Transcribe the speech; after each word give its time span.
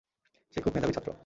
সে 0.55 0.59
খুব 0.61 0.73
মেধাবী 0.75 0.93
ছাত্র। 0.93 1.11